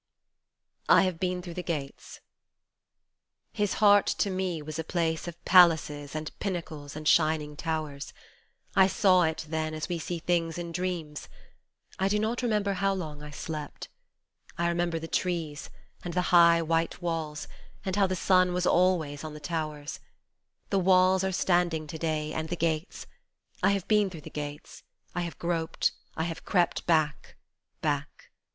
[0.87, 2.21] 57 I HAVE BEEN THROUGH THE GATES
[3.53, 8.11] HIS heart, to me, was a place of palaces and pinnacles and shining towers;
[8.75, 11.29] I saw it then as we see things in dreams,
[11.99, 13.89] I do not remember how long I slept;
[14.57, 15.69] I remember the trees,
[16.03, 17.47] and the high, white walls,
[17.85, 19.99] and how the sun was always on the towers;
[20.71, 23.05] The walls are standing to day, and the gates:
[23.61, 24.81] I have been through the gates,
[25.13, 27.35] I have groped, I have crept Back,
[27.81, 28.31] back.